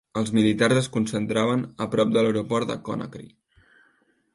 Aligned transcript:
Els 0.19 0.29
militars 0.37 0.79
es 0.79 0.87
concentraren 0.95 1.63
a 1.87 1.91
prop 1.95 2.17
de 2.17 2.25
l'aeroport 2.27 2.73
de 2.75 2.83
Conakry. 2.91 3.33